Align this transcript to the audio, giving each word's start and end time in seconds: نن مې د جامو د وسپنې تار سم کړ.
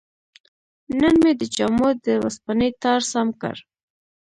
نن 0.99 1.15
مې 1.23 1.31
د 1.39 1.43
جامو 1.55 1.89
د 2.05 2.07
وسپنې 2.25 2.69
تار 2.81 3.01
سم 3.11 3.27
کړ. 3.41 3.55